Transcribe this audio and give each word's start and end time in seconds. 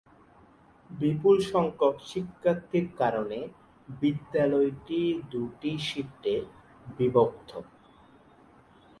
বিপুল 0.89 1.35
সংখ্যক 1.51 1.95
শিক্ষার্থীর 2.11 2.85
কারণে 2.99 3.39
বিদ্যালয়টি 3.87 5.01
দুটি 5.31 5.71
শিফটে 5.87 6.35
বিভক্ত। 6.97 7.49